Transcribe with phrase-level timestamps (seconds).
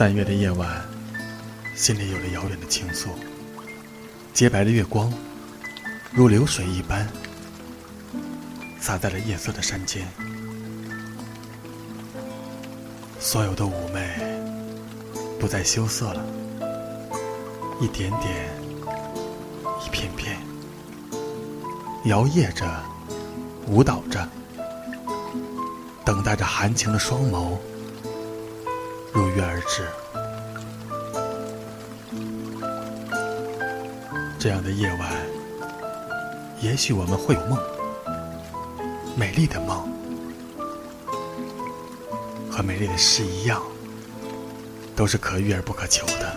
[0.00, 0.82] 三月的夜晚，
[1.76, 3.10] 心里有了遥远的倾诉。
[4.32, 5.12] 洁白的月光，
[6.10, 7.06] 如流水一般，
[8.80, 10.08] 洒在了夜色的山间。
[13.18, 14.16] 所有的妩媚
[15.38, 16.24] 不再羞涩了，
[17.78, 18.48] 一点点，
[19.84, 20.38] 一片片，
[22.06, 22.66] 摇曳着，
[23.66, 24.26] 舞蹈着，
[26.06, 27.58] 等待着含情的双眸
[29.12, 29.86] 如约而至。
[34.38, 35.12] 这样的夜晚，
[36.60, 37.58] 也许我们会有梦，
[39.14, 39.86] 美丽的梦，
[42.50, 43.62] 和美丽的诗一样，
[44.96, 46.36] 都是可遇而不可求的。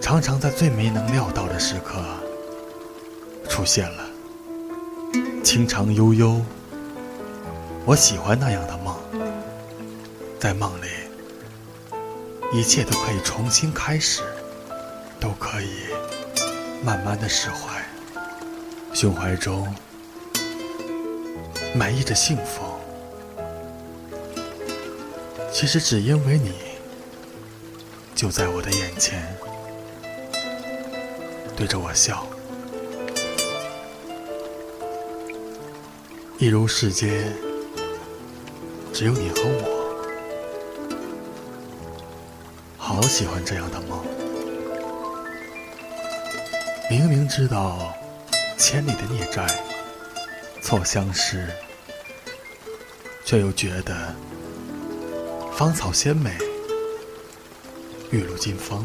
[0.00, 2.02] 常常在最没能料到的时刻，
[3.48, 4.04] 出现了。
[5.44, 6.40] 清长悠悠，
[7.84, 8.97] 我喜欢那样的梦。
[10.38, 10.86] 在梦里，
[12.52, 14.22] 一切都可以重新开始。
[15.20, 15.88] 都可以
[16.80, 17.84] 慢慢的释怀，
[18.94, 19.66] 胸怀中
[21.74, 22.62] 满溢着幸福。
[25.52, 26.52] 其实只因为你
[28.14, 29.26] 就在我的眼前，
[31.56, 32.24] 对着我笑，
[36.38, 37.34] 一如世间
[38.92, 39.77] 只有你和我，
[42.88, 44.02] 好喜欢这样的梦。
[46.88, 47.94] 明明知道
[48.56, 49.46] 千里的孽债
[50.62, 51.50] 错相识，
[53.26, 54.16] 却又觉得
[55.52, 56.34] 芳草鲜美，
[58.10, 58.82] 玉露金风。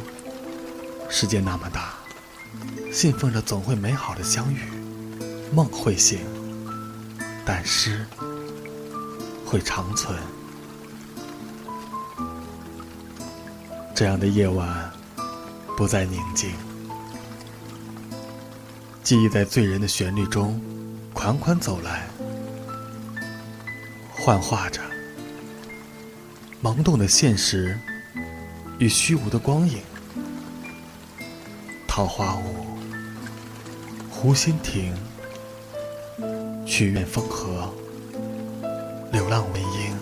[1.09, 1.93] 世界那么大，
[2.91, 4.59] 信奉着总会美好的相遇，
[5.53, 6.19] 梦会醒，
[7.45, 8.05] 但诗
[9.45, 10.19] 会长存。
[13.95, 14.91] 这样的夜晚
[15.77, 16.51] 不再宁静。
[19.03, 20.59] 记忆在醉人的旋律中
[21.13, 22.07] 款款走来，
[24.11, 24.81] 幻化着
[26.61, 27.77] 懵懂的现实
[28.79, 29.79] 与虚无的光影。
[31.87, 32.65] 桃花坞、
[34.09, 34.95] 湖心亭、
[36.65, 37.71] 曲院风荷、
[39.11, 39.95] 流浪为莺，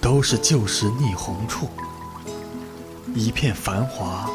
[0.00, 1.68] 都是旧时霓虹处，
[3.14, 4.28] 一片繁华。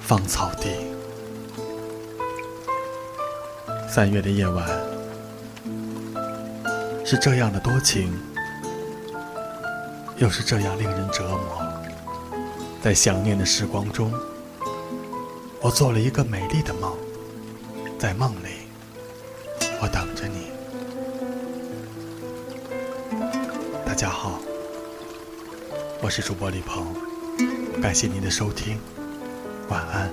[0.00, 0.68] 芳草地，
[3.88, 4.68] 三月的夜晚
[7.06, 8.12] 是这样的多情，
[10.18, 11.66] 又是这样令人折磨。
[12.82, 14.12] 在想念的时光中，
[15.62, 16.94] 我做了一个美丽的梦，
[17.98, 18.68] 在梦里，
[19.80, 20.53] 我等着你。
[23.94, 24.40] 大家好，
[26.02, 26.84] 我是主播李鹏，
[27.80, 28.76] 感谢您的收听。
[29.68, 30.12] 晚安。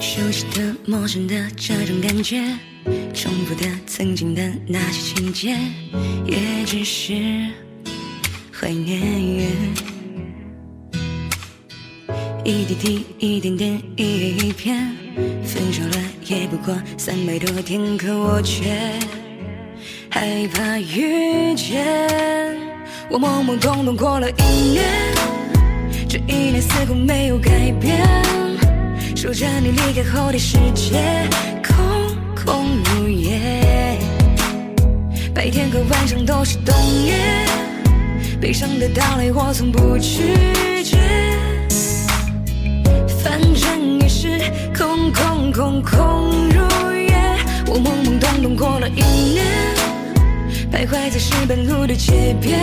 [0.00, 2.42] 熟悉的、陌生的这种感觉，
[3.14, 5.56] 重复的、曾经的那些情节，
[6.26, 7.46] 也只是
[8.58, 9.02] 怀念。
[12.42, 14.96] 一滴滴，一点点，一叶一片，
[15.44, 18.64] 分手了也不过三百多天，可我却
[20.08, 21.84] 害怕遇见。
[23.10, 24.84] 我懵懵懂懂过了一年，
[26.08, 28.06] 这一年似乎没有改变。
[29.14, 31.28] 守着你离开后的世界，
[31.62, 31.76] 空
[32.34, 33.98] 空如也。
[35.34, 36.74] 白天和晚上都是冬
[37.04, 37.45] 夜，
[38.40, 40.22] 悲伤的到来我从不拒
[40.84, 40.96] 绝。
[43.22, 44.28] 反正也是
[44.76, 46.60] 空空空空如
[46.94, 47.14] 也，
[47.66, 49.44] 我懵懵懂懂过了一年，
[50.70, 52.60] 徘徊在石板路的街边，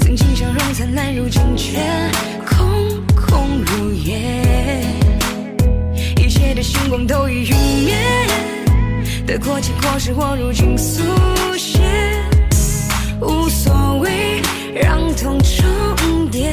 [0.00, 1.78] 曾经笑容灿烂，如今却
[2.44, 4.84] 空空如也，
[6.16, 7.94] 一切的星光都已陨灭，
[9.26, 11.02] 得过且过是我如今速
[11.56, 11.78] 写，
[13.20, 14.05] 无所谓，
[15.16, 16.52] 让痛重叠。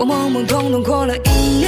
[0.00, 1.67] 我懵懵懂懂过了一年，这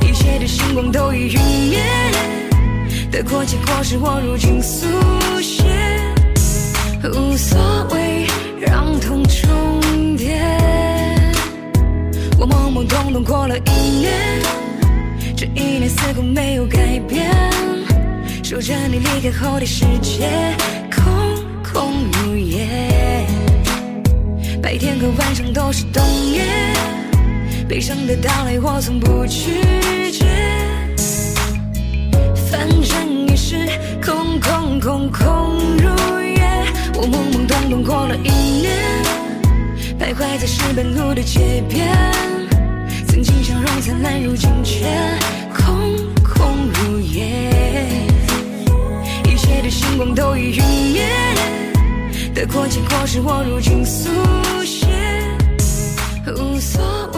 [0.00, 1.80] 一切的星光都已陨灭，
[3.10, 4.86] 得过且过是我如今速
[5.40, 5.64] 写，
[7.04, 7.58] 无所
[7.92, 8.26] 谓
[8.60, 10.40] 让痛重叠。
[12.38, 13.70] 我懵懵懂懂过了一
[14.00, 14.12] 年，
[15.36, 17.30] 这一年似乎没有改变，
[18.42, 20.30] 守着你离开后的世界，
[20.94, 21.04] 空
[21.62, 22.66] 空如也。
[24.62, 26.44] 白天和晚上都是冬夜，
[27.68, 29.50] 悲伤的到来我从不拒
[30.12, 30.24] 绝。
[32.50, 33.56] 反正也是
[34.00, 35.88] 空空空空如
[36.22, 36.64] 也，
[36.94, 38.72] 我懵懵懂懂过了一年。
[39.98, 41.88] 徘徊在石板路的街边，
[43.08, 44.86] 曾经笑容灿烂，如今却
[45.52, 45.66] 空
[46.22, 47.24] 空如也。
[49.24, 51.04] 一切的星光都已陨灭，
[52.32, 54.08] 得过且过是我如今速
[54.64, 54.86] 写，
[56.26, 56.80] 无所
[57.14, 57.15] 谓